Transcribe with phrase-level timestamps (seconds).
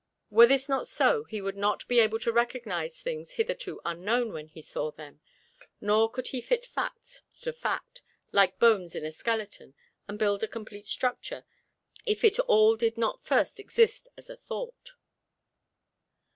[0.31, 4.47] Were this not so, he would not be able to recognize things hitherto unknown, when
[4.47, 5.21] he saw them;
[5.79, 8.01] nor could he fit fact to fact,
[8.31, 9.75] like bones in a skeleton,
[10.07, 11.45] and build a complete structure,
[12.03, 14.93] if it all did not first exist as a thought.